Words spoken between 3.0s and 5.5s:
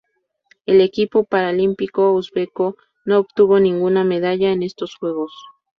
no obtuvo ninguna medalla en estos Juegos.